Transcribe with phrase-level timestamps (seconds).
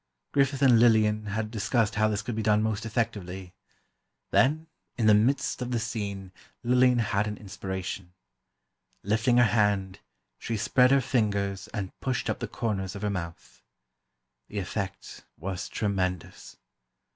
[0.31, 3.53] Griffith and Lillian had discussed how this could be done most effectively.
[4.31, 4.65] Then,
[4.97, 6.31] in the midst of the scene,
[6.63, 8.15] Lillian had an inspiration:
[9.03, 9.99] Lifting her hand,
[10.39, 13.61] she spread her fingers and pushed up the corners of her mouth.
[14.47, 16.57] The effect was tremendous.